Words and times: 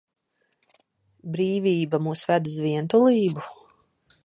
Brīvība 1.35 2.01
mūs 2.07 2.25
ved 2.33 2.51
uz 2.53 2.57
vientulību? 2.67 3.49